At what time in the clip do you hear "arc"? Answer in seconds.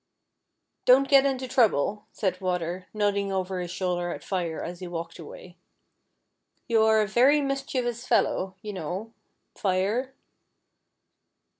6.85-7.07